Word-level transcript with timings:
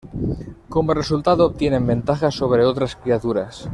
Como 0.67 0.95
resultado, 0.95 1.45
obtienen 1.45 1.85
ventajas 1.85 2.33
sobre 2.33 2.65
otras 2.65 2.95
criaturas. 2.95 3.69